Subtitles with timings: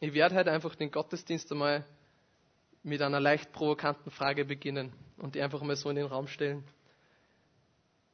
[0.00, 1.84] Ich werde heute einfach den Gottesdienst einmal
[2.84, 6.62] mit einer leicht provokanten Frage beginnen und die einfach mal so in den Raum stellen.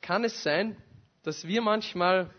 [0.01, 0.77] Kann es sein,
[1.25, 2.31] dass wir manchmal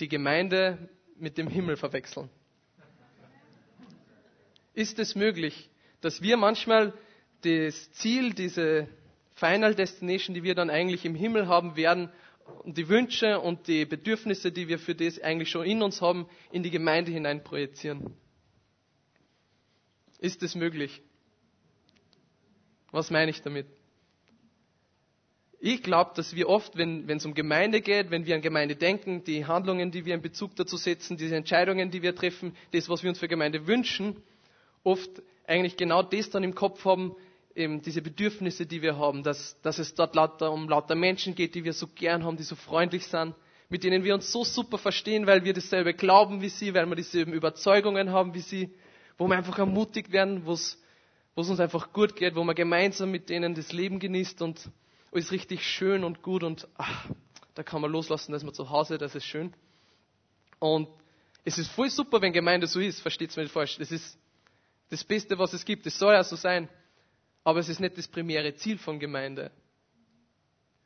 [0.00, 2.28] die Gemeinde mit dem Himmel verwechseln?
[4.74, 5.70] Ist es möglich,
[6.00, 6.92] dass wir manchmal
[7.42, 8.88] das Ziel, diese
[9.34, 12.10] Final Destination, die wir dann eigentlich im Himmel haben werden,
[12.64, 16.28] und die Wünsche und die Bedürfnisse, die wir für das eigentlich schon in uns haben,
[16.50, 18.16] in die Gemeinde hinein projizieren?
[20.20, 21.00] Ist es möglich?
[22.92, 23.66] Was meine ich damit?
[25.62, 29.24] Ich glaube, dass wir oft, wenn es um Gemeinde geht, wenn wir an Gemeinde denken,
[29.24, 33.02] die Handlungen, die wir in Bezug dazu setzen, diese Entscheidungen, die wir treffen, das, was
[33.02, 34.22] wir uns für Gemeinde wünschen,
[34.84, 35.10] oft
[35.46, 37.14] eigentlich genau das dann im Kopf haben,
[37.54, 41.54] eben diese Bedürfnisse, die wir haben, dass, dass es dort lauter, um lauter Menschen geht,
[41.54, 43.34] die wir so gern haben, die so freundlich sind,
[43.68, 46.96] mit denen wir uns so super verstehen, weil wir dasselbe glauben wie sie, weil wir
[46.96, 48.70] dieselben Überzeugungen haben wie sie,
[49.20, 50.78] wo wir einfach ermutigt werden, wo es
[51.34, 54.70] uns einfach gut geht, wo man gemeinsam mit denen das Leben genießt und
[55.12, 57.04] alles richtig schön und gut und ach,
[57.54, 59.52] da kann man loslassen, dass man zu Hause, das ist schön.
[60.58, 60.88] Und
[61.44, 63.76] es ist voll super, wenn Gemeinde so ist, versteht's mir nicht falsch.
[63.76, 64.18] Das ist
[64.88, 65.86] das Beste, was es gibt.
[65.86, 66.70] Es soll ja so sein.
[67.44, 69.50] Aber es ist nicht das primäre Ziel von Gemeinde.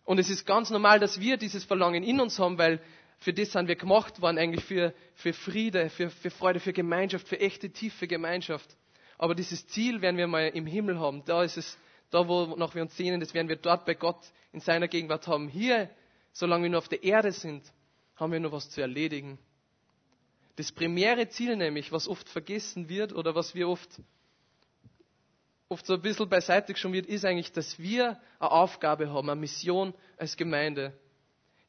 [0.04, 2.80] Und es ist ganz normal, dass wir dieses Verlangen in uns haben, weil
[3.24, 7.26] für das sind wir gemacht worden, eigentlich für, für Friede, für, für Freude, für Gemeinschaft,
[7.26, 8.76] für echte, tiefe Gemeinschaft.
[9.16, 11.24] Aber dieses Ziel werden wir mal im Himmel haben.
[11.24, 11.78] Da ist es,
[12.10, 14.18] da wonach wir uns sehnen, das werden wir dort bei Gott
[14.52, 15.48] in seiner Gegenwart haben.
[15.48, 15.88] Hier,
[16.32, 17.64] solange wir nur auf der Erde sind,
[18.16, 19.38] haben wir noch was zu erledigen.
[20.56, 24.02] Das primäre Ziel nämlich, was oft vergessen wird oder was wir oft,
[25.70, 29.40] oft so ein bisschen beiseite schon wird, ist eigentlich, dass wir eine Aufgabe haben, eine
[29.40, 30.92] Mission als Gemeinde.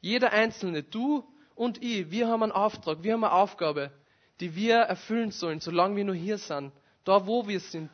[0.02, 1.24] Jeder Einzelne, du
[1.56, 3.92] und ich, wir haben einen Auftrag, wir haben eine Aufgabe,
[4.40, 6.72] die wir erfüllen sollen, solange wir nur hier sind,
[7.06, 7.90] da wo wir sind.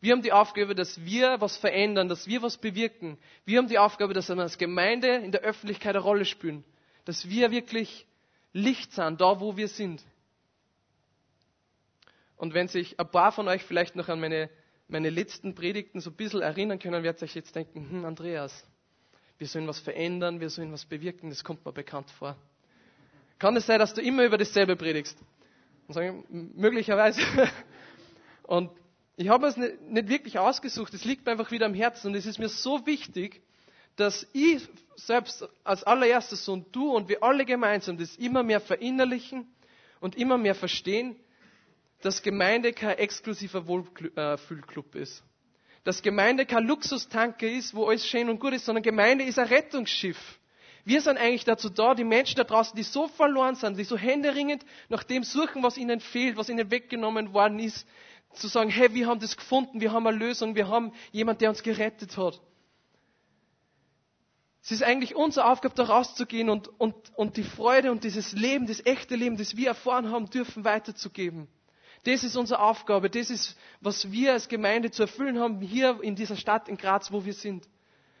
[0.00, 3.18] Wir haben die Aufgabe, dass wir was verändern, dass wir was bewirken.
[3.44, 6.64] Wir haben die Aufgabe, dass wir als Gemeinde in der Öffentlichkeit eine Rolle spielen.
[7.04, 8.06] Dass wir wirklich
[8.52, 10.02] Licht sind, da wo wir sind.
[12.36, 14.50] Und wenn sich ein paar von euch vielleicht noch an meine,
[14.88, 18.66] meine letzten Predigten so ein bisschen erinnern können, werdet ihr euch jetzt denken, hm, Andreas,
[19.38, 22.36] wir sollen was verändern, wir sollen was bewirken, das kommt mir bekannt vor.
[23.38, 25.18] Kann es sein, dass du immer über dasselbe predigst?
[25.86, 27.20] Und sagen, möglicherweise.
[28.42, 28.70] Und
[29.16, 32.14] ich habe es nicht, nicht wirklich ausgesucht, es liegt mir einfach wieder am Herzen und
[32.14, 33.40] es ist mir so wichtig,
[33.96, 39.48] dass ich selbst als allererstes und du und wir alle gemeinsam das immer mehr verinnerlichen
[40.00, 41.16] und immer mehr verstehen,
[42.02, 45.24] dass Gemeinde kein exklusiver Wohlfühlclub ist.
[45.84, 49.46] Dass Gemeinde kein Luxustanker ist, wo alles schön und gut ist, sondern Gemeinde ist ein
[49.46, 50.38] Rettungsschiff.
[50.86, 53.98] Wir sind eigentlich dazu da, die Menschen da draußen, die so verloren sind, die so
[53.98, 57.88] händeringend nach dem suchen, was ihnen fehlt, was ihnen weggenommen worden ist,
[58.32, 61.48] zu sagen, hey, wir haben das gefunden, wir haben eine Lösung, wir haben jemand, der
[61.50, 62.40] uns gerettet hat.
[64.62, 68.68] Es ist eigentlich unsere Aufgabe, da rauszugehen und, und, und die Freude und dieses Leben,
[68.68, 71.48] das echte Leben, das wir erfahren haben dürfen, weiterzugeben.
[72.04, 73.10] Das ist unsere Aufgabe.
[73.10, 77.10] Das ist, was wir als Gemeinde zu erfüllen haben, hier in dieser Stadt in Graz,
[77.10, 77.68] wo wir sind.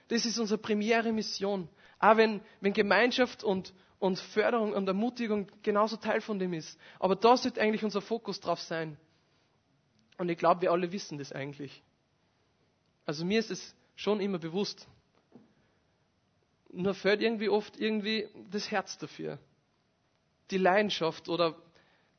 [0.08, 1.68] Das ist unsere primäre Mission.
[1.98, 6.78] Auch wenn, wenn Gemeinschaft und, und Förderung und Ermutigung genauso Teil von dem ist.
[6.98, 8.96] Aber da sollte eigentlich unser Fokus drauf sein.
[10.18, 11.82] Und ich glaube, wir alle wissen das eigentlich.
[13.04, 14.86] Also mir ist es schon immer bewusst.
[16.70, 19.38] Nur fehlt irgendwie oft irgendwie das Herz dafür.
[20.50, 21.54] Die Leidenschaft oder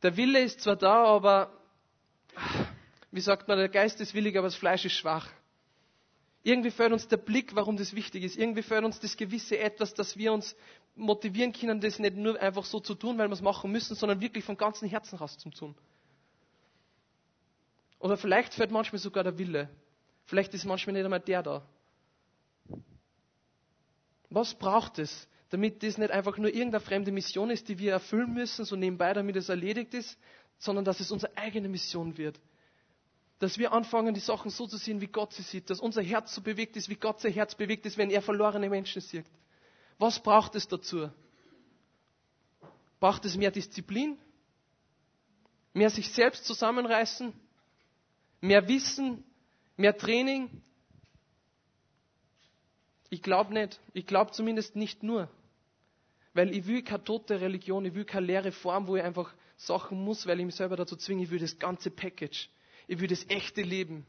[0.01, 1.51] der Wille ist zwar da, aber
[3.11, 5.29] wie sagt man, der Geist ist willig, aber das Fleisch ist schwach.
[6.47, 8.37] Irgendwie fehlt uns der Blick, warum das wichtig ist.
[8.37, 10.55] Irgendwie fehlt uns das gewisse Etwas, dass wir uns
[10.95, 14.21] motivieren können, das nicht nur einfach so zu tun, weil wir es machen müssen, sondern
[14.21, 15.75] wirklich von ganzem Herzen raus zu tun.
[17.99, 19.67] Oder vielleicht fehlt manchmal sogar der Wille.
[20.23, 21.65] Vielleicht ist manchmal nicht einmal der da.
[24.29, 28.33] Was braucht es, damit das nicht einfach nur irgendeine fremde Mission ist, die wir erfüllen
[28.33, 30.17] müssen, so nebenbei, damit es erledigt ist,
[30.59, 32.39] sondern dass es unsere eigene Mission wird.
[33.39, 36.33] Dass wir anfangen, die Sachen so zu sehen, wie Gott sie sieht, dass unser Herz
[36.33, 39.25] so bewegt ist, wie Gott sein Herz bewegt ist, wenn er verlorene Menschen sieht.
[39.99, 41.09] Was braucht es dazu?
[42.99, 44.17] Braucht es mehr Disziplin?
[45.73, 47.31] Mehr sich selbst zusammenreißen?
[48.41, 49.23] Mehr Wissen?
[49.75, 50.49] Mehr Training?
[53.09, 53.79] Ich glaube nicht.
[53.93, 55.29] Ich glaube zumindest nicht nur.
[56.33, 60.03] Weil ich will keine tote Religion, ich will keine leere Form, wo ich einfach Sachen
[60.03, 61.23] muss, weil ich mich selber dazu zwinge.
[61.23, 62.49] Ich will das ganze Package.
[62.87, 64.05] Ich will das echte Leben.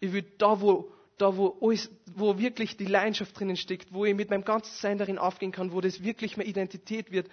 [0.00, 4.14] Ich will da, wo, da, wo, alles, wo wirklich die Leidenschaft drinnen steckt, wo ich
[4.14, 7.28] mit meinem ganzen Sein darin aufgehen kann, wo das wirklich meine Identität wird.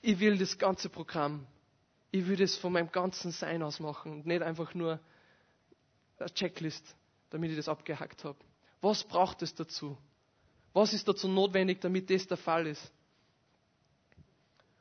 [0.00, 1.46] Ich will das ganze Programm.
[2.12, 5.00] Ich will das von meinem ganzen Sein aus machen und nicht einfach nur
[6.18, 6.94] eine Checklist,
[7.30, 8.38] damit ich das abgehackt habe.
[8.80, 9.96] Was braucht es dazu?
[10.72, 12.92] Was ist dazu notwendig, damit das der Fall ist?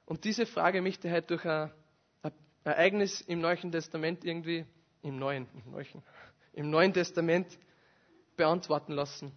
[0.06, 1.72] Und diese Frage möchte ich heute durch ein, ein
[2.64, 4.66] Ereignis im Neuen Testament irgendwie,
[5.02, 6.04] im Neuen, im Neuen,
[6.54, 7.58] im Neuen Testament
[8.36, 9.32] beantworten lassen.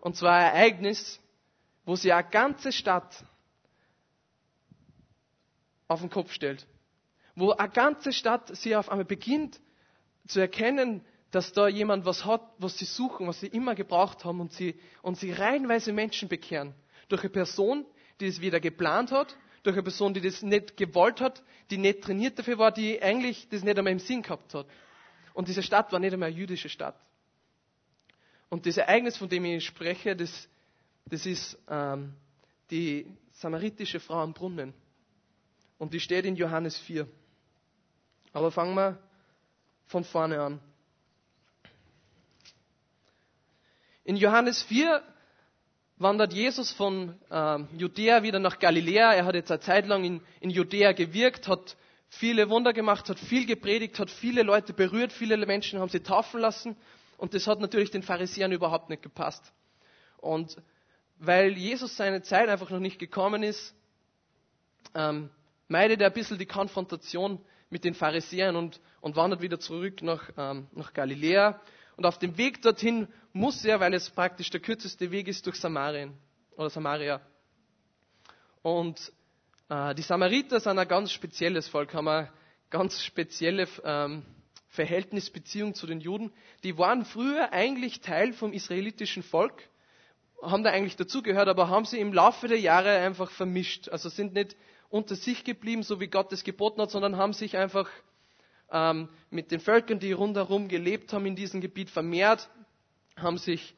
[0.00, 1.20] Und zwar ein Ereignis,
[1.84, 3.24] wo sie eine ganze Stadt
[5.88, 6.66] auf den Kopf stellt.
[7.34, 9.60] Wo eine ganze Stadt sie auf einmal beginnt
[10.26, 14.40] zu erkennen, dass da jemand was hat, was sie suchen, was sie immer gebraucht haben
[14.40, 16.74] und sie, und sie reihenweise Menschen bekehren.
[17.08, 17.86] Durch eine Person,
[18.20, 22.02] die es weder geplant hat, durch eine Person, die das nicht gewollt hat, die nicht
[22.02, 24.66] trainiert dafür war, die eigentlich das nicht einmal im Sinn gehabt hat.
[25.34, 26.96] Und diese Stadt war nicht einmal eine jüdische Stadt.
[28.48, 30.48] Und das Ereignis, von dem ich spreche, das,
[31.06, 32.12] das ist ähm,
[32.70, 34.74] die samaritische Frau am Brunnen.
[35.78, 37.08] Und die steht in Johannes 4.
[38.32, 38.98] Aber fangen wir
[39.86, 40.60] von vorne an.
[44.04, 45.02] In Johannes 4
[46.02, 49.14] wandert Jesus von äh, Judäa wieder nach Galiläa.
[49.14, 51.76] Er hat jetzt eine Zeit lang in, in Judäa gewirkt, hat
[52.08, 56.40] viele Wunder gemacht, hat viel gepredigt, hat viele Leute berührt, viele Menschen haben sie taufen
[56.40, 56.76] lassen.
[57.16, 59.52] Und das hat natürlich den Pharisäern überhaupt nicht gepasst.
[60.18, 60.56] Und
[61.18, 63.74] weil Jesus seine Zeit einfach noch nicht gekommen ist,
[64.94, 65.30] ähm,
[65.68, 67.40] meidet er ein bisschen die Konfrontation
[67.70, 71.60] mit den Pharisäern und, und wandert wieder zurück nach, ähm, nach Galiläa.
[71.96, 75.56] Und auf dem Weg dorthin muss er, weil es praktisch der kürzeste Weg ist, durch
[75.56, 76.12] Samarien
[76.56, 77.20] oder Samaria.
[78.62, 79.12] Und
[79.68, 82.32] äh, die Samariter sind ein ganz spezielles Volk, haben eine
[82.70, 84.24] ganz spezielle ähm,
[84.68, 86.32] Verhältnisbeziehung zu den Juden.
[86.64, 89.68] Die waren früher eigentlich Teil vom israelitischen Volk,
[90.42, 93.88] haben da eigentlich dazugehört, aber haben sie im Laufe der Jahre einfach vermischt.
[93.88, 94.56] Also sind nicht
[94.88, 97.88] unter sich geblieben, so wie Gott es geboten hat, sondern haben sich einfach
[98.72, 102.48] ähm, mit den Völkern, die rundherum gelebt haben in diesem Gebiet, vermehrt,
[103.16, 103.74] haben sich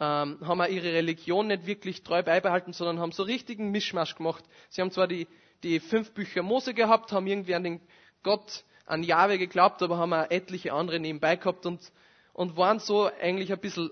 [0.00, 4.42] ähm, haben auch ihre Religion nicht wirklich treu beibehalten, sondern haben so richtigen Mischmasch gemacht.
[4.70, 5.28] Sie haben zwar die,
[5.62, 7.80] die fünf Bücher Mose gehabt, haben irgendwie an den
[8.22, 11.92] Gott, an Jahwe geglaubt, aber haben auch etliche andere nebenbei gehabt und,
[12.32, 13.90] und waren so eigentlich ein bisschen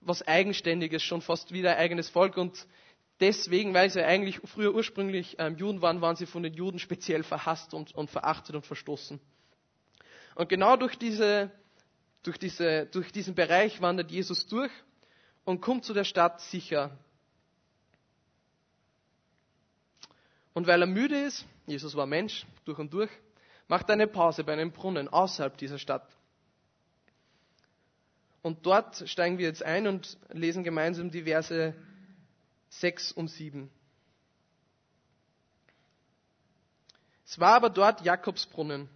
[0.00, 2.66] was Eigenständiges, schon fast wieder ein eigenes Volk und
[3.20, 7.22] deswegen, weil sie eigentlich früher ursprünglich ähm, Juden waren, waren sie von den Juden speziell
[7.22, 9.20] verhasst und, und verachtet und verstoßen.
[10.38, 11.50] Und genau durch, diese,
[12.22, 14.70] durch, diese, durch diesen Bereich wandert Jesus durch
[15.44, 16.96] und kommt zu der Stadt sicher.
[20.54, 23.10] Und weil er müde ist, Jesus war Mensch durch und durch,
[23.66, 26.08] macht er eine Pause bei einem Brunnen außerhalb dieser Stadt.
[28.40, 31.74] Und dort steigen wir jetzt ein und lesen gemeinsam die Verse
[32.68, 33.68] 6 und 7.
[37.26, 38.88] Es war aber dort Jakobsbrunnen.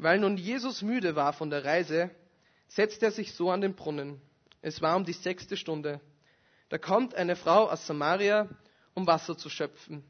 [0.00, 2.10] Weil nun Jesus müde war von der Reise,
[2.68, 4.18] setzte er sich so an den Brunnen.
[4.62, 6.00] Es war um die sechste Stunde.
[6.70, 8.48] Da kommt eine Frau aus Samaria,
[8.94, 10.02] um Wasser zu schöpfen.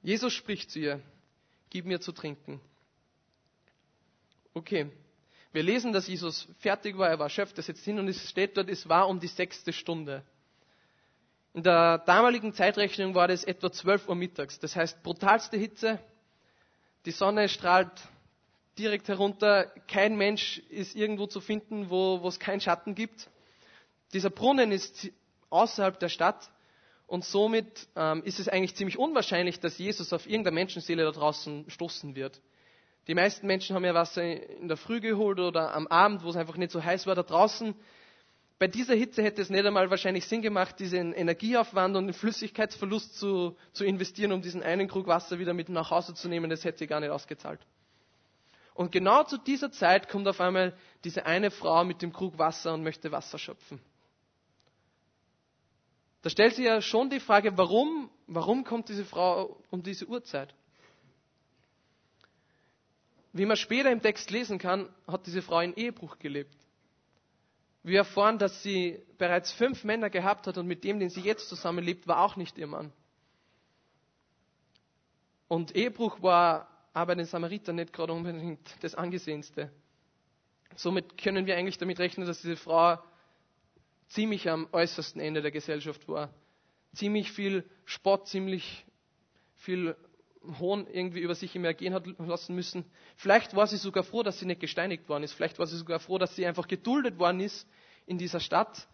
[0.00, 1.02] Jesus spricht zu ihr,
[1.68, 2.62] gib mir zu trinken.
[4.54, 4.90] Okay,
[5.52, 8.56] wir lesen, dass Jesus fertig war, er war erschöpft, er setzt hin und es steht
[8.56, 10.24] dort, es war um die sechste Stunde.
[11.52, 14.58] In der damaligen Zeitrechnung war das etwa 12 Uhr mittags.
[14.60, 15.98] Das heißt, brutalste Hitze,
[17.04, 17.90] die Sonne strahlt
[18.78, 19.72] direkt herunter.
[19.88, 23.28] Kein Mensch ist irgendwo zu finden, wo, wo es keinen Schatten gibt.
[24.12, 25.08] Dieser Brunnen ist
[25.50, 26.50] außerhalb der Stadt
[27.06, 31.68] und somit ähm, ist es eigentlich ziemlich unwahrscheinlich, dass Jesus auf irgendeine Menschenseele da draußen
[31.68, 32.40] stoßen wird.
[33.08, 36.36] Die meisten Menschen haben ja Wasser in der Früh geholt oder am Abend, wo es
[36.36, 37.74] einfach nicht so heiß war, da draußen.
[38.60, 43.18] Bei dieser Hitze hätte es nicht einmal wahrscheinlich Sinn gemacht, diesen Energieaufwand und den Flüssigkeitsverlust
[43.18, 46.50] zu, zu investieren, um diesen einen Krug Wasser wieder mit nach Hause zu nehmen.
[46.50, 47.60] Das hätte sich gar nicht ausgezahlt.
[48.74, 52.74] Und genau zu dieser Zeit kommt auf einmal diese eine Frau mit dem Krug Wasser
[52.74, 53.80] und möchte Wasser schöpfen.
[56.22, 60.54] Da stellt sich ja schon die Frage, warum, warum kommt diese Frau um diese Uhrzeit?
[63.32, 66.56] Wie man später im Text lesen kann, hat diese Frau in Ehebruch gelebt.
[67.82, 71.48] Wir erfahren, dass sie bereits fünf Männer gehabt hat und mit dem, den sie jetzt
[71.48, 72.92] zusammenlebt, war auch nicht ihr Mann.
[75.48, 79.70] Und Ehebruch war aber den Samaritern nicht gerade unbedingt das Angesehenste.
[80.76, 82.98] Somit können wir eigentlich damit rechnen, dass diese Frau
[84.08, 86.32] ziemlich am äußersten Ende der Gesellschaft war.
[86.94, 88.84] Ziemlich viel Spott, ziemlich
[89.56, 89.96] viel
[90.58, 92.84] Hohn irgendwie über sich im Ergehen hat lassen müssen.
[93.16, 95.34] Vielleicht war sie sogar froh, dass sie nicht gesteinigt worden ist.
[95.34, 97.68] Vielleicht war sie sogar froh, dass sie einfach geduldet worden ist
[98.06, 98.88] in dieser Stadt.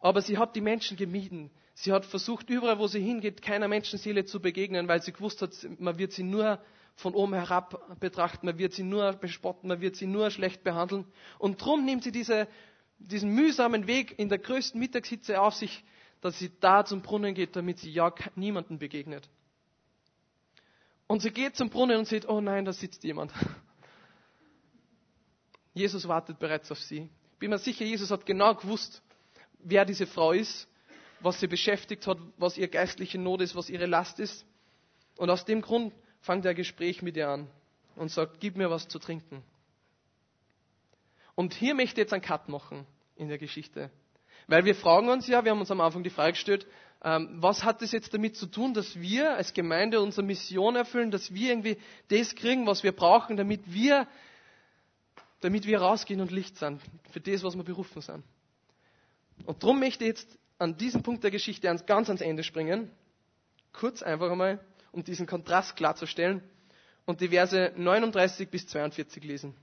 [0.00, 1.50] Aber sie hat die Menschen gemieden.
[1.74, 5.54] Sie hat versucht, überall, wo sie hingeht, keiner Menschenseele zu begegnen, weil sie gewusst hat,
[5.78, 6.58] man wird sie nur
[6.96, 11.06] von oben herab betrachten, man wird sie nur bespotten, man wird sie nur schlecht behandeln.
[11.38, 12.48] Und drum nimmt sie diese,
[12.98, 15.84] diesen mühsamen Weg in der größten Mittagshitze auf sich,
[16.20, 19.28] dass sie da zum Brunnen geht, damit sie ja niemanden begegnet.
[21.06, 23.32] Und sie geht zum Brunnen und sieht, oh nein, da sitzt jemand.
[25.74, 27.08] Jesus wartet bereits auf sie.
[27.38, 29.02] Bin mir sicher, Jesus hat genau gewusst,
[29.64, 30.68] wer diese Frau ist,
[31.20, 34.44] was sie beschäftigt hat, was ihr geistliche Not ist, was ihre Last ist.
[35.16, 37.48] Und aus dem Grund fängt er ein Gespräch mit ihr an
[37.96, 39.42] und sagt, gib mir was zu trinken.
[41.34, 42.86] Und hier möchte ich jetzt einen Cut machen
[43.16, 43.90] in der Geschichte.
[44.46, 46.66] Weil wir fragen uns ja, wir haben uns am Anfang die Frage gestellt,
[47.02, 51.10] ähm, was hat das jetzt damit zu tun, dass wir als Gemeinde unsere Mission erfüllen,
[51.10, 54.06] dass wir irgendwie das kriegen, was wir brauchen, damit wir,
[55.40, 58.24] damit wir rausgehen und Licht sind, für das, was wir berufen sind.
[59.46, 62.90] Und darum möchte ich jetzt an diesem Punkt der Geschichte ganz ans Ende springen.
[63.72, 64.60] Kurz einfach einmal,
[64.92, 66.42] um diesen Kontrast klarzustellen
[67.06, 69.54] und die Verse 39 bis 42 lesen.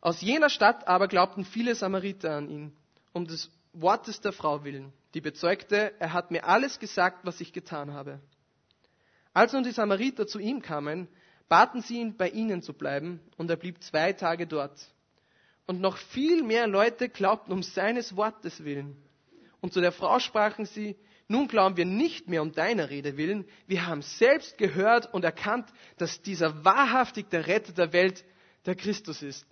[0.00, 2.76] Aus jener Stadt aber glaubten viele Samariter an ihn,
[3.12, 7.52] um des Wortes der Frau willen, die bezeugte, er hat mir alles gesagt, was ich
[7.52, 8.20] getan habe.
[9.32, 11.08] Als nun die Samariter zu ihm kamen,
[11.48, 14.92] baten sie ihn, bei ihnen zu bleiben, und er blieb zwei Tage dort.
[15.66, 18.96] Und noch viel mehr Leute glaubten um seines Wortes willen.
[19.60, 23.46] Und zu der Frau sprachen sie, nun glauben wir nicht mehr um deiner Rede willen,
[23.66, 25.66] wir haben selbst gehört und erkannt,
[25.96, 28.24] dass dieser wahrhaftig der Retter der Welt
[28.66, 29.46] der Christus ist.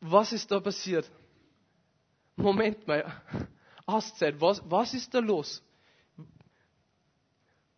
[0.00, 1.10] Was ist da passiert?
[2.36, 3.20] Moment mal,
[3.86, 5.62] Auszeit, was, was ist da los?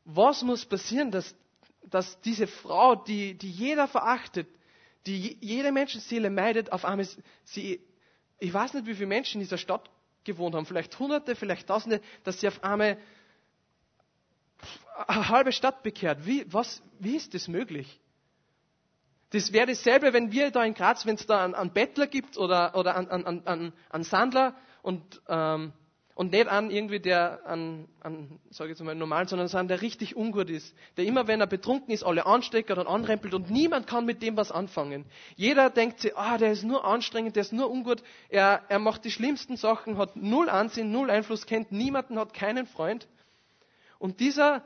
[0.04, 1.34] Was muss passieren, dass,
[1.84, 4.48] dass diese Frau, die, die jeder verachtet,
[5.06, 7.06] die jede Menschenseele meidet, auf einmal
[7.44, 7.80] sie,
[8.38, 9.90] ich weiß nicht, wie viele Menschen in dieser Stadt
[10.24, 12.98] gewohnt haben, vielleicht Hunderte, vielleicht Tausende, dass sie auf einmal
[15.06, 16.26] eine halbe Stadt bekehrt.
[16.26, 18.00] Wie, was, wie ist das möglich?
[19.30, 22.36] Das wäre dasselbe, wenn wir da in Graz, wenn es da einen, einen, Bettler gibt
[22.36, 25.72] oder, oder einen, einen, einen, Sandler und ähm,
[26.20, 29.80] und nicht an irgendwie, der an, an sage ich jetzt mal, normal, sondern an der
[29.80, 30.74] richtig ungut ist.
[30.98, 34.36] Der immer, wenn er betrunken ist, alle ansteckt und anrempelt und niemand kann mit dem
[34.36, 35.06] was anfangen.
[35.36, 39.06] Jeder denkt sich, ah, der ist nur anstrengend, der ist nur ungut, er, er macht
[39.06, 43.08] die schlimmsten Sachen, hat null Ansehen, null Einfluss, kennt niemanden, hat keinen Freund.
[43.98, 44.62] Und dieser,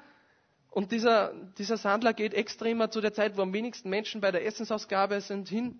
[0.72, 4.32] und dieser, dieser Sandler geht extra immer zu der Zeit, wo am wenigsten Menschen bei
[4.32, 5.78] der Essensausgabe sind, hin,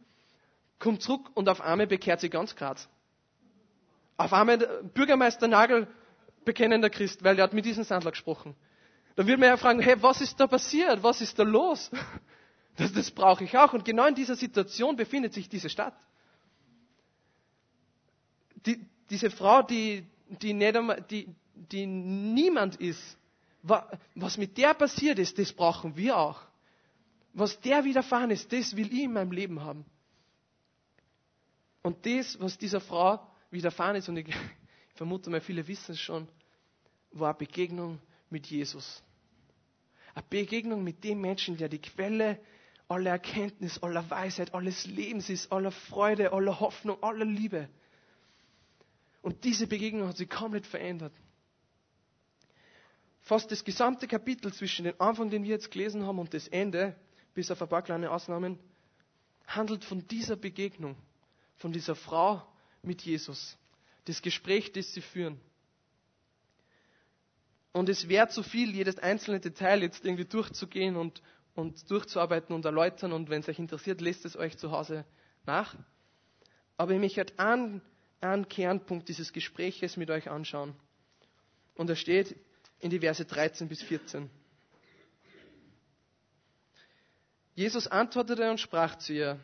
[0.78, 2.88] kommt zurück und auf einmal bekehrt sich ganz Graz.
[4.16, 4.58] Auf einmal
[4.94, 5.88] Bürgermeister Nagel,
[6.44, 8.54] bekennender Christ, weil er hat mit diesem Sandler gesprochen.
[9.16, 11.02] Dann wird man ja fragen, hey, was ist da passiert?
[11.02, 11.90] Was ist da los?
[12.76, 13.72] Das, das brauche ich auch.
[13.72, 15.94] Und genau in dieser Situation befindet sich diese Stadt.
[18.66, 23.16] Die, diese Frau, die, die, nicht einmal, die, die niemand ist,
[23.62, 26.40] was mit der passiert ist, das brauchen wir auch.
[27.32, 29.84] Was der widerfahren ist, das will ich in meinem Leben haben.
[31.82, 34.34] Und das, was dieser Frau widerfahren ist, und ich,
[34.94, 36.28] vermute mal, viele wissen es schon,
[37.10, 39.02] war eine Begegnung mit Jesus.
[40.14, 42.38] Eine Begegnung mit dem Menschen, der die Quelle
[42.88, 47.68] aller Erkenntnis, aller Weisheit, alles Lebens ist, aller Freude, aller Hoffnung, aller Liebe.
[49.22, 51.12] Und diese Begegnung hat sich komplett verändert.
[53.22, 56.94] Fast das gesamte Kapitel zwischen dem Anfang, den wir jetzt gelesen haben, und das Ende,
[57.32, 58.58] bis auf ein paar kleine Ausnahmen,
[59.46, 60.94] handelt von dieser Begegnung,
[61.56, 62.46] von dieser Frau,
[62.86, 63.56] mit Jesus.
[64.04, 65.40] Das Gespräch, das sie führen.
[67.72, 71.22] Und es wäre zu viel, jedes einzelne Detail jetzt irgendwie durchzugehen und,
[71.54, 73.12] und durchzuarbeiten und erläutern.
[73.12, 75.04] Und wenn es euch interessiert, lest es euch zu Hause
[75.44, 75.74] nach.
[76.76, 77.82] Aber ich möchte halt einen,
[78.20, 80.74] einen Kernpunkt dieses Gespräches mit euch anschauen.
[81.74, 82.36] Und er steht
[82.78, 84.30] in die Verse 13 bis 14.
[87.56, 89.40] Jesus antwortete und sprach zu ihr,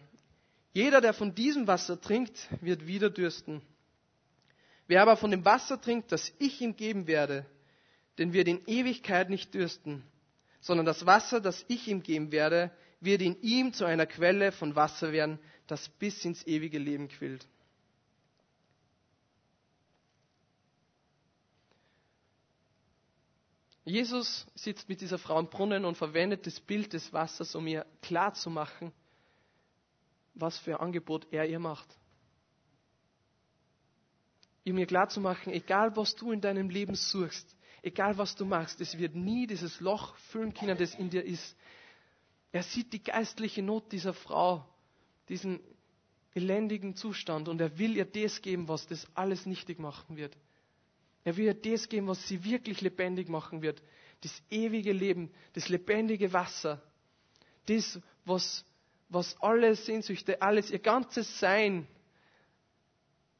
[0.72, 3.62] jeder, der von diesem Wasser trinkt, wird wieder dürsten.
[4.86, 7.46] Wer aber von dem Wasser trinkt, das ich ihm geben werde,
[8.18, 10.04] den wird in Ewigkeit nicht dürsten,
[10.60, 14.76] sondern das Wasser, das ich ihm geben werde, wird in ihm zu einer Quelle von
[14.76, 17.46] Wasser werden, das bis ins ewige Leben quillt.
[23.84, 27.86] Jesus sitzt mit dieser Frau im Brunnen und verwendet das Bild des Wassers, um ihr
[28.02, 28.92] klarzumachen,
[30.40, 31.88] was für ein Angebot er ihr macht.
[34.64, 39.14] Ihr klarzumachen, egal was du in deinem Leben suchst, egal was du machst, es wird
[39.14, 41.56] nie dieses Loch füllen können, das in dir ist.
[42.52, 44.64] Er sieht die geistliche Not dieser Frau,
[45.28, 45.60] diesen
[46.34, 50.36] elendigen Zustand und er will ihr das geben, was das alles nichtig machen wird.
[51.24, 53.82] Er will ihr das geben, was sie wirklich lebendig machen wird.
[54.20, 56.82] das ewige Leben, das lebendige Wasser,
[57.66, 58.64] das, was,
[59.10, 61.86] was alle Sehnsüchte, alles, ihr ganzes Sein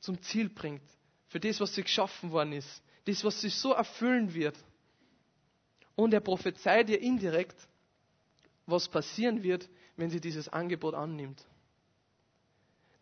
[0.00, 0.82] zum Ziel bringt,
[1.28, 4.56] für das, was sie geschaffen worden ist, das, was sich so erfüllen wird.
[5.94, 7.56] Und er prophezeit ihr indirekt,
[8.66, 11.44] was passieren wird, wenn sie dieses Angebot annimmt.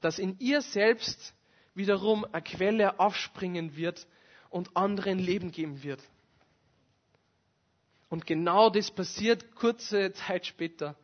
[0.00, 1.34] Dass in ihr selbst
[1.74, 4.06] wiederum eine Quelle aufspringen wird
[4.50, 6.02] und anderen Leben geben wird.
[8.10, 10.96] Und genau das passiert kurze Zeit später.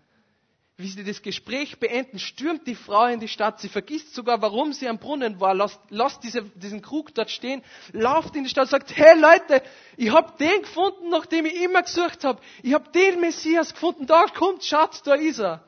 [0.77, 3.61] Wie sie das Gespräch beenden, stürmt die Frau in die Stadt.
[3.61, 5.55] Sie vergisst sogar, warum sie am Brunnen war.
[5.55, 7.63] Lasst, lasst diese, diesen Krug dort stehen,
[7.93, 9.63] lauft in die Stadt, sagt, hey Leute,
[9.97, 12.43] ich habe den gefunden, nach dem ich immer gesucht habe.
[12.65, 14.07] Ich habe den Messias gefunden.
[14.07, 15.63] Da kommt, Schatz, da ist er.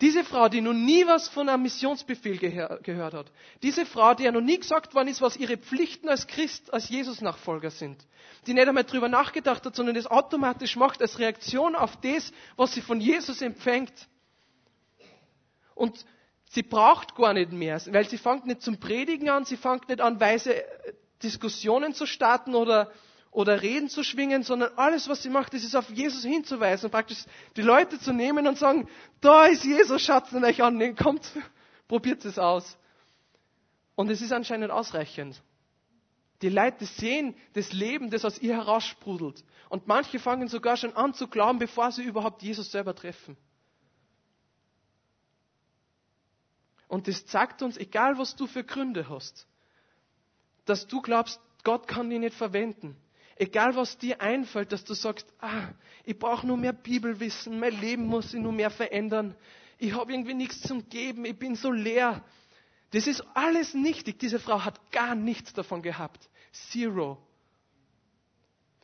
[0.00, 3.30] Diese Frau, die noch nie was von einem Missionsbefehl gehört hat.
[3.62, 6.88] Diese Frau, die ja noch nie gesagt worden ist, was ihre Pflichten als Christ, als
[6.88, 8.06] Jesus-Nachfolger sind.
[8.46, 12.72] Die nicht einmal drüber nachgedacht hat, sondern das automatisch macht als Reaktion auf das, was
[12.72, 13.92] sie von Jesus empfängt.
[15.74, 16.06] Und
[16.48, 20.00] sie braucht gar nicht mehr, weil sie fängt nicht zum Predigen an, sie fängt nicht
[20.00, 20.64] an, weise
[21.22, 22.90] Diskussionen zu starten oder
[23.30, 26.90] oder Reden zu schwingen, sondern alles, was sie macht, ist es auf Jesus hinzuweisen und
[26.90, 27.24] praktisch
[27.56, 28.88] die Leute zu nehmen und sagen,
[29.20, 31.30] da ist Jesus, Schatz, und euch annehmen, kommt,
[31.88, 32.76] probiert es aus.
[33.94, 35.40] Und es ist anscheinend ausreichend.
[36.42, 39.44] Die Leute sehen das Leben, das aus ihr heraussprudelt.
[39.68, 43.36] Und manche fangen sogar schon an zu glauben, bevor sie überhaupt Jesus selber treffen.
[46.88, 49.46] Und das zeigt uns, egal was du für Gründe hast,
[50.64, 52.96] dass du glaubst, Gott kann dich nicht verwenden.
[53.40, 55.68] Egal was dir einfällt, dass du sagst, ah,
[56.04, 59.34] ich brauche nur mehr Bibelwissen, mein Leben muss sich nur mehr verändern,
[59.78, 62.22] ich habe irgendwie nichts zum Geben, ich bin so leer.
[62.90, 64.18] Das ist alles nichtig.
[64.18, 66.28] Diese Frau hat gar nichts davon gehabt.
[66.52, 67.16] Zero.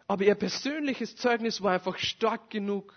[0.08, 2.94] Aber ihr persönliches Zeugnis war einfach stark genug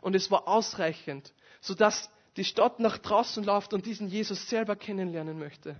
[0.00, 5.38] und es war ausreichend, sodass die Stadt nach draußen läuft und diesen Jesus selber kennenlernen
[5.38, 5.78] möchte.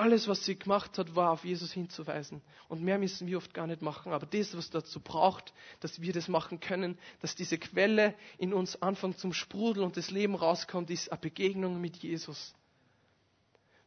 [0.00, 2.40] Alles, was sie gemacht hat, war auf Jesus hinzuweisen.
[2.68, 4.14] Und mehr müssen wir oft gar nicht machen.
[4.14, 8.80] Aber das, was dazu braucht, dass wir das machen können, dass diese Quelle in uns
[8.80, 12.54] anfängt zum Sprudeln und das Leben rauskommt, ist eine Begegnung mit Jesus.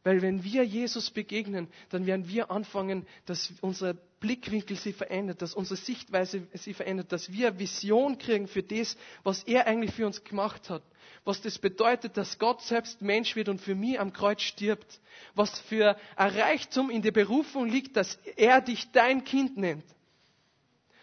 [0.04, 5.52] Weil wenn wir Jesus begegnen, dann werden wir anfangen, dass unser Blickwinkel sich verändert, dass
[5.52, 10.24] unsere Sichtweise sich verändert, dass wir Vision kriegen für das, was er eigentlich für uns
[10.24, 10.82] gemacht hat.
[11.26, 14.98] Was das bedeutet, dass Gott selbst Mensch wird und für mich am Kreuz stirbt.
[15.34, 19.84] Was für ein Reichtum in der Berufung liegt, dass er dich dein Kind nennt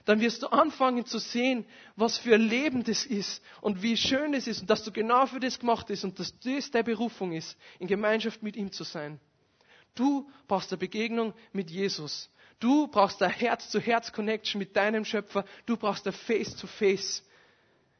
[0.05, 1.63] dann wirst du anfangen zu sehen,
[1.95, 5.27] was für ein Leben das ist und wie schön es ist und dass du genau
[5.27, 8.83] für das gemacht bist und dass das deine Berufung ist, in Gemeinschaft mit ihm zu
[8.83, 9.19] sein.
[9.93, 12.31] Du brauchst eine Begegnung mit Jesus.
[12.61, 15.45] Du brauchst eine Herz-zu-Herz-Connection mit deinem Schöpfer.
[15.65, 17.23] Du brauchst ein Face-to-Face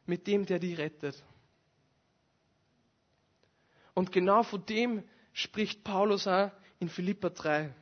[0.05, 1.21] mit dem, der dich rettet.
[3.95, 7.73] Und genau von dem spricht Paulus auch in Philippa 3.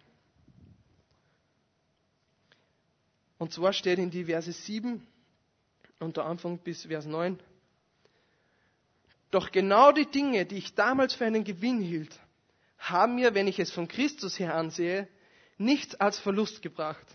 [3.37, 5.05] Und zwar steht in die Verse 7
[5.99, 7.39] und der Anfang bis Vers 9.
[9.31, 12.17] Doch genau die Dinge, die ich damals für einen Gewinn hielt,
[12.77, 15.09] haben mir, wenn ich es von Christus her ansehe,
[15.59, 17.05] nichts als Verlust gebracht.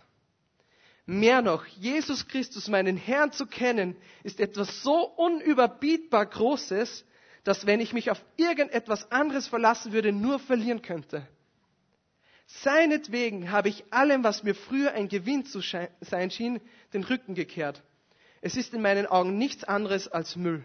[1.07, 7.05] Mehr noch, Jesus Christus, meinen Herrn zu kennen, ist etwas so unüberbietbar Großes,
[7.43, 11.27] dass wenn ich mich auf irgendetwas anderes verlassen würde, nur verlieren könnte.
[12.47, 16.61] Seinetwegen habe ich allem, was mir früher ein Gewinn zu sein schien,
[16.93, 17.83] den Rücken gekehrt.
[18.41, 20.63] Es ist in meinen Augen nichts anderes als Müll.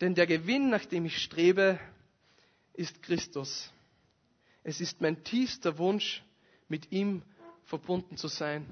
[0.00, 1.78] Denn der Gewinn, nach dem ich strebe,
[2.74, 3.72] ist Christus.
[4.64, 6.22] Es ist mein tiefster Wunsch,
[6.72, 7.20] mit ihm
[7.64, 8.64] verbunden zu sein.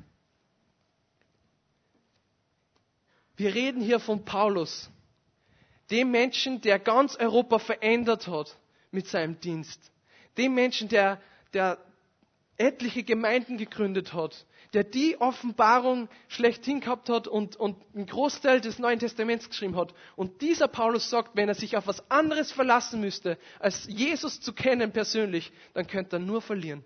[3.36, 4.88] Wir reden hier von Paulus,
[5.90, 8.56] dem Menschen, der ganz Europa verändert hat
[8.90, 9.92] mit seinem Dienst.
[10.38, 11.20] Dem Menschen, der
[11.52, 11.76] der
[12.56, 18.78] etliche Gemeinden gegründet hat, der die Offenbarung schlechthin gehabt hat und, und einen Großteil des
[18.78, 19.92] Neuen Testaments geschrieben hat.
[20.16, 24.52] Und dieser Paulus sagt, wenn er sich auf was anderes verlassen müsste, als Jesus zu
[24.54, 26.82] kennen persönlich, dann könnte er nur verlieren.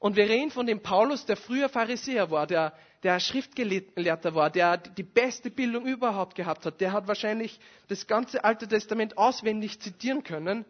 [0.00, 4.78] Und wir reden von dem Paulus, der früher Pharisäer war, der, der Schriftgelehrter war, der
[4.78, 6.80] die beste Bildung überhaupt gehabt hat.
[6.80, 10.64] Der hat wahrscheinlich das ganze Alte Testament auswendig zitieren können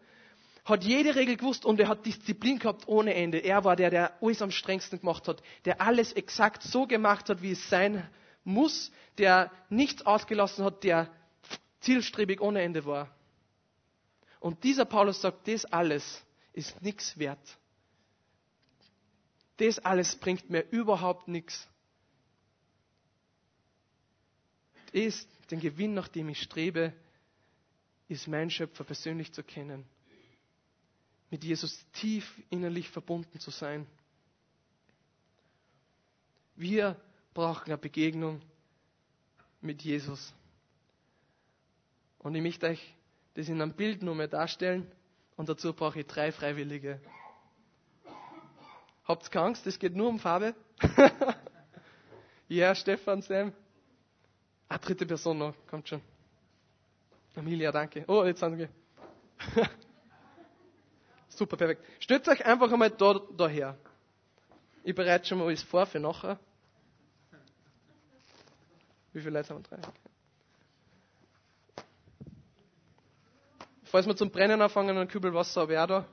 [0.64, 3.38] hat jede Regel gewusst und er hat Disziplin gehabt ohne Ende.
[3.38, 7.42] Er war der, der alles am strengsten gemacht hat, der alles exakt so gemacht hat,
[7.42, 8.08] wie es sein
[8.44, 11.08] muss, der nichts ausgelassen hat, der
[11.80, 13.08] zielstrebig ohne Ende war.
[14.38, 17.58] Und dieser Paulus sagt, das alles ist nichts wert.
[19.60, 21.68] Das alles bringt mir überhaupt nichts.
[24.92, 26.92] Das, den Gewinn, nach dem ich strebe,
[28.08, 29.84] ist mein Schöpfer persönlich zu kennen.
[31.30, 33.86] Mit Jesus tief innerlich verbunden zu sein.
[36.56, 37.00] Wir
[37.34, 38.40] brauchen eine Begegnung
[39.60, 40.34] mit Jesus.
[42.18, 42.94] Und ich möchte euch
[43.34, 44.90] das in einem Bild nur mehr darstellen.
[45.36, 47.00] Und dazu brauche ich drei Freiwillige.
[49.10, 49.66] Habt ihr Angst?
[49.66, 50.54] Es geht nur um Farbe.
[52.48, 53.52] ja, Stefan, Sam.
[54.68, 55.52] Ah, dritte Person noch.
[55.68, 56.00] Kommt schon.
[57.34, 58.04] Amelia, danke.
[58.06, 58.68] Oh, jetzt sind wir.
[61.28, 61.84] Super, perfekt.
[61.98, 63.76] Stellt euch einfach einmal da, daher.
[64.84, 66.38] Ich bereite schon mal alles vor für nachher.
[69.12, 69.76] Wie viele Leute haben wir?
[69.76, 69.88] Drei.
[73.86, 76.06] Falls wir zum Brennen anfangen, einen Kübel Wasser habe ich auch da.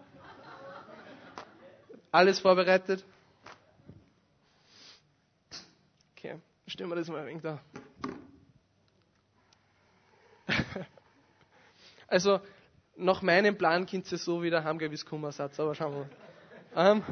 [2.11, 3.03] Alles vorbereitet.
[6.15, 6.35] Okay,
[6.67, 7.59] stellen wir das mal ein wenig da.
[12.09, 12.39] Also,
[12.95, 16.09] nach meinem Plan könnt ihr so wieder heimgehen, wie seid, aber schauen wir mal.
[16.95, 17.03] Ähm,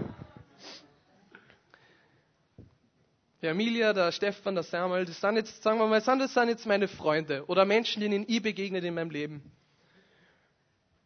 [3.42, 6.66] der Emilia, der Stefan, der Samuel, das sind jetzt, sagen wir mal, das sind jetzt
[6.66, 9.52] meine Freunde oder Menschen, denen ich begegnet in meinem Leben.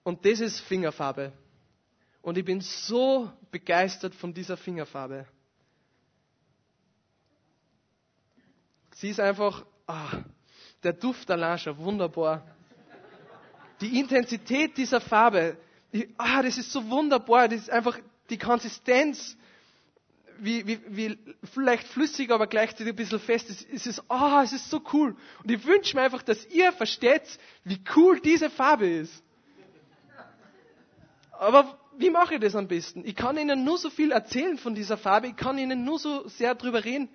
[0.03, 1.33] Und das ist Fingerfarbe.
[2.21, 5.25] Und ich bin so begeistert von dieser Fingerfarbe.
[8.95, 10.23] Sie ist einfach, ah,
[10.83, 12.45] der Duft allein schon wunderbar.
[13.79, 15.57] Die Intensität dieser Farbe,
[15.93, 17.97] die, ah, das ist so wunderbar, das ist einfach
[18.29, 19.37] die Konsistenz,
[20.39, 21.19] wie, wie, wie
[21.53, 23.49] vielleicht flüssig, aber gleichzeitig ein bisschen fest.
[23.49, 25.15] Es, es ist, ah, es ist so cool.
[25.43, 29.23] Und ich wünsche mir einfach, dass ihr versteht, wie cool diese Farbe ist.
[31.31, 33.03] Aber wie mache ich das am besten?
[33.05, 36.27] Ich kann Ihnen nur so viel erzählen von dieser Farbe, ich kann Ihnen nur so
[36.27, 37.09] sehr darüber reden.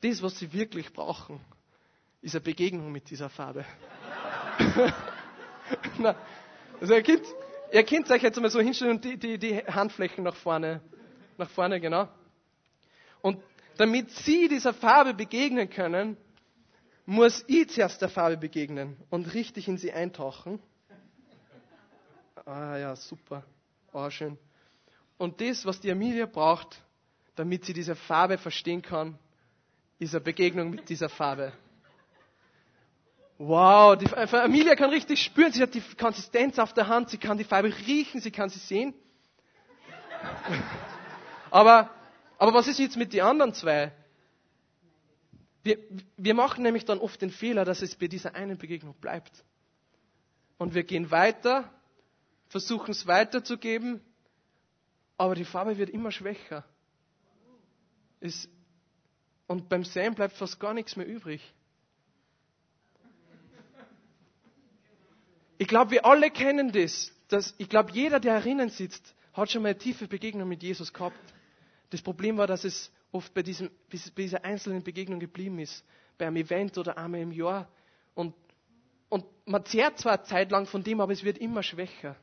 [0.00, 1.40] Das, was Sie wirklich brauchen,
[2.22, 3.64] ist eine Begegnung mit dieser Farbe.
[5.98, 6.16] Na,
[6.80, 7.22] also ihr könnt,
[7.72, 10.80] ihr könnt euch jetzt mal so hinstellen und die, die, die Handflächen nach vorne,
[11.38, 12.08] nach vorne, genau.
[13.20, 13.38] Und
[13.76, 16.16] damit Sie dieser Farbe begegnen können,
[17.06, 20.58] muss ich zuerst der Farbe begegnen und richtig in sie eintauchen.
[22.44, 23.44] Ah ja, super.
[23.92, 24.38] Oh, schön.
[25.18, 26.82] Und das, was die Amelia braucht,
[27.36, 29.18] damit sie diese Farbe verstehen kann,
[29.98, 31.52] ist eine Begegnung mit dieser Farbe.
[33.38, 37.38] Wow, die Amelia kann richtig spüren, sie hat die Konsistenz auf der Hand, sie kann
[37.38, 38.94] die Farbe riechen, sie kann sie sehen.
[41.50, 41.90] Aber,
[42.38, 43.92] aber was ist jetzt mit den anderen zwei?
[45.62, 45.76] Wir,
[46.16, 49.44] wir machen nämlich dann oft den Fehler, dass es bei dieser einen Begegnung bleibt.
[50.56, 51.70] Und wir gehen weiter
[52.52, 54.02] versuchen es weiterzugeben,
[55.16, 56.64] aber die Farbe wird immer schwächer.
[58.20, 58.46] Es,
[59.46, 61.40] und beim Säen bleibt fast gar nichts mehr übrig.
[65.56, 67.12] Ich glaube, wir alle kennen das.
[67.28, 70.92] Dass, ich glaube, jeder, der herinnen sitzt, hat schon mal eine tiefe Begegnung mit Jesus
[70.92, 71.16] gehabt.
[71.88, 75.82] Das Problem war, dass es oft bei, diesem, bei dieser einzelnen Begegnung geblieben ist.
[76.18, 77.66] Bei einem Event oder einmal im Jahr.
[78.14, 78.34] Und,
[79.08, 82.14] und man zehrt zwar eine Zeit lang von dem, aber es wird immer schwächer.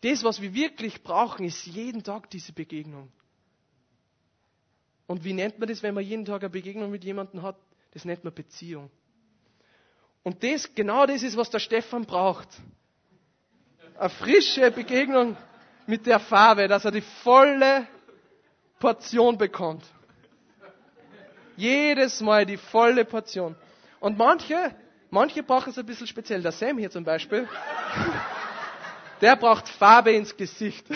[0.00, 3.10] Das, was wir wirklich brauchen, ist jeden Tag diese Begegnung.
[5.06, 7.56] Und wie nennt man das, wenn man jeden Tag eine Begegnung mit jemandem hat?
[7.92, 8.90] Das nennt man Beziehung.
[10.22, 12.48] Und das, genau das ist, was der Stefan braucht.
[13.98, 15.36] Eine frische Begegnung
[15.86, 17.88] mit der Farbe, dass er die volle
[18.78, 19.84] Portion bekommt.
[21.56, 23.56] Jedes Mal die volle Portion.
[23.98, 24.74] Und manche,
[25.10, 26.42] manche brauchen es ein bisschen speziell.
[26.42, 27.48] Der Sam hier zum Beispiel.
[29.20, 30.86] Der braucht Farbe ins Gesicht.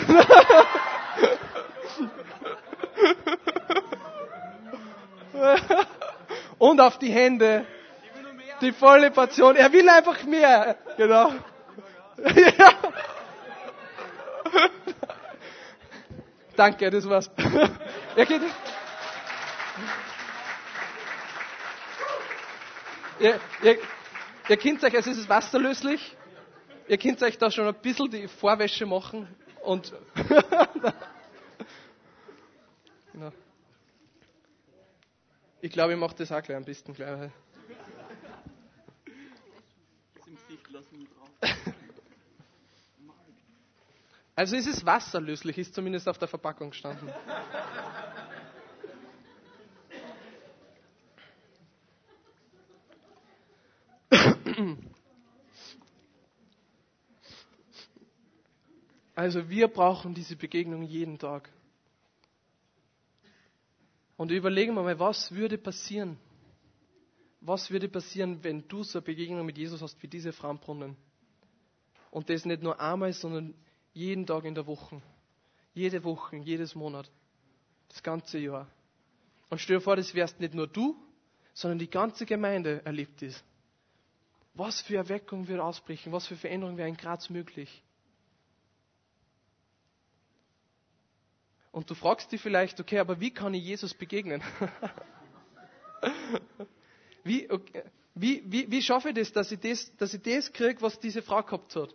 [6.57, 7.65] Und auf die Hände.
[8.61, 9.55] Die volle Portion.
[9.57, 10.77] Er will einfach mehr.
[10.97, 11.33] Genau.
[12.17, 12.73] Ja.
[16.55, 17.29] Danke, das war's.
[18.15, 18.41] Er geht.
[23.19, 23.77] Ihr, ihr,
[24.47, 26.15] ihr kennt euch, es ist wasserlöslich
[26.87, 29.27] ihr könnt euch da schon ein bisschen die Vorwäsche machen
[29.63, 29.93] und
[33.11, 33.31] genau.
[35.61, 37.31] Ich glaube, ich mache das auch gleich am besten gleich.
[44.35, 47.07] Also es ist wasserlöslich, ist zumindest auf der Verpackung gestanden.
[59.15, 61.49] Also wir brauchen diese Begegnung jeden Tag.
[64.17, 66.17] Und überlegen wir mal, was würde passieren?
[67.41, 70.95] Was würde passieren, wenn du so eine Begegnung mit Jesus hast wie diese Frauenbrunnen?
[72.09, 73.53] Und das nicht nur einmal, sondern
[73.93, 75.01] jeden Tag in der Woche.
[75.73, 77.09] Jede Woche, jedes Monat.
[77.89, 78.67] Das ganze Jahr.
[79.49, 80.95] Und stell dir vor, das wärst nicht nur du,
[81.53, 83.43] sondern die ganze Gemeinde erlebt das.
[84.53, 86.11] Was für Erweckung wird ausbrechen?
[86.11, 87.83] Was für Veränderung wäre in Graz möglich?
[91.73, 94.43] Und du fragst dich vielleicht, okay, aber wie kann ich Jesus begegnen?
[97.23, 97.83] wie, okay,
[98.13, 101.23] wie, wie, wie schaffe ich das, dass ich das, dass ich das kriege, was diese
[101.23, 101.93] Frau gehabt hat?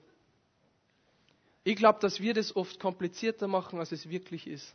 [1.63, 4.75] Ich glaube, dass wir das oft komplizierter machen, als es wirklich ist.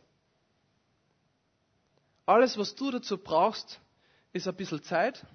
[2.24, 3.82] Alles, was du dazu brauchst,
[4.32, 5.26] ist ein bisschen Zeit,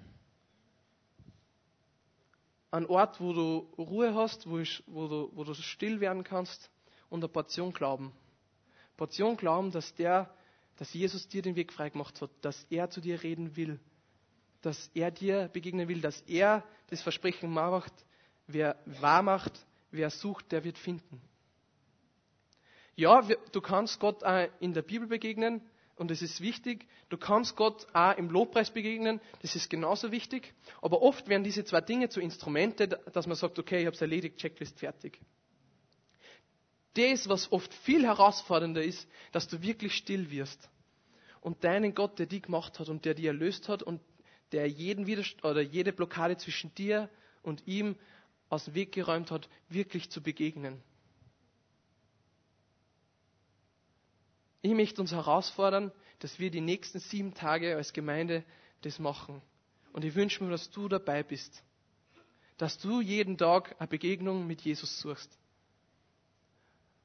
[2.72, 6.72] ein Ort, wo du Ruhe hast, wo, ich, wo, du, wo du still werden kannst
[7.08, 8.12] und eine Portion Glauben.
[9.00, 10.28] Portion Glauben, dass der,
[10.76, 13.80] dass Jesus dir den Weg freigemacht hat, dass er zu dir reden will,
[14.60, 17.94] dass er dir begegnen will, dass er das Versprechen macht,
[18.46, 19.52] wer wahr macht,
[19.90, 21.18] wer sucht, der wird finden.
[22.94, 25.62] Ja, du kannst Gott auch in der Bibel begegnen,
[25.96, 26.86] und das ist wichtig.
[27.08, 30.52] Du kannst Gott auch im Lobpreis begegnen, das ist genauso wichtig.
[30.82, 34.02] Aber oft werden diese zwei Dinge zu Instrumente, dass man sagt, okay, ich habe es
[34.02, 35.18] erledigt, Checklist fertig.
[36.94, 40.68] Das, was oft viel herausfordernder ist, dass du wirklich still wirst
[41.40, 44.00] und deinen Gott, der dich gemacht hat und der dich erlöst hat und
[44.52, 47.08] der jeden Widerstand oder jede Blockade zwischen dir
[47.42, 47.96] und ihm
[48.48, 50.82] aus dem Weg geräumt hat, wirklich zu begegnen.
[54.62, 58.44] Ich möchte uns herausfordern, dass wir die nächsten sieben Tage als Gemeinde
[58.82, 59.40] das machen.
[59.92, 61.62] Und ich wünsche mir, dass du dabei bist.
[62.58, 65.39] Dass du jeden Tag eine Begegnung mit Jesus suchst.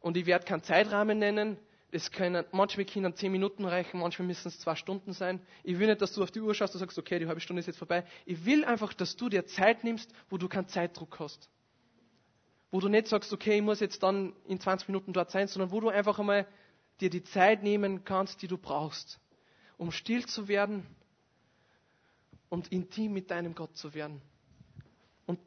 [0.05, 1.57] Und ich werde keinen Zeitrahmen nennen.
[1.89, 5.41] Es können, manchmal können zehn Minuten reichen, manchmal müssen es zwei Stunden sein.
[5.63, 7.59] Ich will nicht, dass du auf die Uhr schaust und sagst, okay, die halbe Stunde
[7.61, 8.05] ist jetzt vorbei.
[8.23, 11.49] Ich will einfach, dass du dir Zeit nimmst, wo du keinen Zeitdruck hast.
[12.69, 15.71] Wo du nicht sagst, okay, ich muss jetzt dann in 20 Minuten dort sein, sondern
[15.71, 16.45] wo du einfach einmal
[17.01, 19.19] dir die Zeit nehmen kannst, die du brauchst,
[19.75, 20.85] um still zu werden
[22.49, 24.21] und intim mit deinem Gott zu werden
[25.25, 25.39] und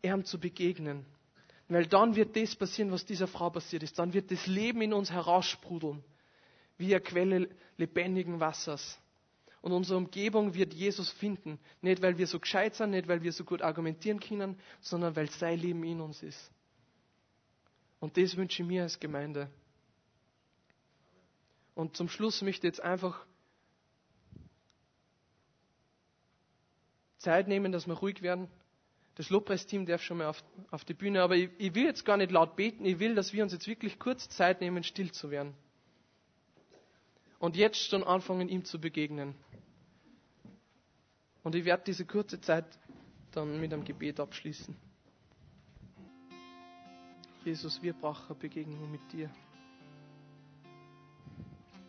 [0.00, 1.04] ihm zu begegnen.
[1.70, 3.96] Weil dann wird das passieren, was dieser Frau passiert ist.
[3.96, 6.02] Dann wird das Leben in uns heraussprudeln,
[6.78, 8.98] wie eine Quelle lebendigen Wassers.
[9.62, 11.60] Und unsere Umgebung wird Jesus finden.
[11.80, 15.30] Nicht, weil wir so gescheit sind, nicht, weil wir so gut argumentieren können, sondern weil
[15.30, 16.50] sein Leben in uns ist.
[18.00, 19.48] Und das wünsche ich mir als Gemeinde.
[21.76, 23.24] Und zum Schluss möchte ich jetzt einfach
[27.18, 28.48] Zeit nehmen, dass wir ruhig werden.
[29.20, 32.16] Das Lobpreisteam darf schon mal auf, auf die Bühne, aber ich, ich will jetzt gar
[32.16, 35.30] nicht laut beten, ich will, dass wir uns jetzt wirklich kurz Zeit nehmen, still zu
[35.30, 35.52] werden.
[37.38, 39.34] Und jetzt schon anfangen, ihm zu begegnen.
[41.42, 42.64] Und ich werde diese kurze Zeit
[43.32, 44.74] dann mit einem Gebet abschließen.
[47.44, 49.28] Jesus, wir brauchen eine Begegnung mit dir.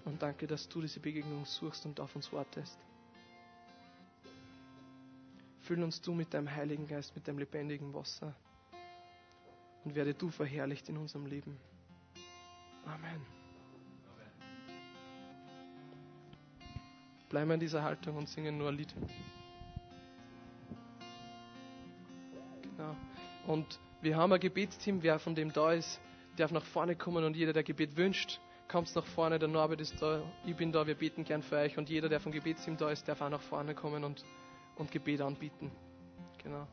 [0.04, 2.78] Und danke, dass du diese Begegnung suchst und auf uns wartest.
[5.72, 8.36] Füll uns du mit deinem Heiligen Geist, mit deinem lebendigen Wasser.
[9.86, 11.58] Und werde du verherrlicht in unserem Leben.
[12.86, 13.26] Amen.
[17.30, 18.94] Bleiben wir in dieser Haltung und singen nur ein Lied.
[22.64, 22.94] Genau.
[23.48, 26.02] Und wir haben ein Gebetsteam, wer von dem da ist,
[26.36, 30.02] darf nach vorne kommen und jeder, der Gebet wünscht, kommt nach vorne, der Norbert ist
[30.02, 32.92] da, ich bin da, wir beten gern für euch und jeder, der vom Gebetsteam da
[32.92, 34.26] ist, darf auch nach vorne kommen und,
[34.76, 35.72] und Gebet anbieten.
[36.44, 36.68] Genau.